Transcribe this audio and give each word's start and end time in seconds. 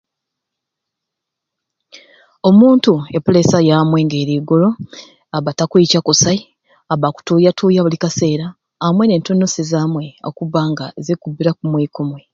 Omuntu 2.49 2.93
e 3.17 3.19
peleesa 3.25 3.57
yamwe 3.69 3.97
nga 4.05 4.15
eri 4.21 4.33
igulu 4.39 4.69
abba 5.35 5.57
takwicca 5.57 5.99
kusai, 6.07 6.39
abba 6.93 7.05
akutuuyatuuya 7.09 7.81
buli 7.83 7.97
kaseera 8.03 8.47
amwe 8.85 9.03
n'entunusi 9.05 9.61
zaamwe 9.71 10.05
okubba 10.29 10.61
nga 10.71 10.85
zikukubbira 11.03 11.51
kumwei 11.57 11.87
kumwei. 11.95 12.25